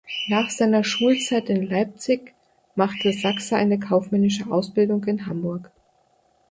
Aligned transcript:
Nach 0.29 0.49
seiner 0.49 0.83
Schulzeit 0.83 1.47
in 1.51 1.61
Leipzig 1.61 2.33
machte 2.73 3.13
Sachse 3.13 3.55
eine 3.55 3.79
kaufmännische 3.79 4.49
Ausbildung 4.51 5.03
in 5.03 5.27
Hamburg. 5.27 5.69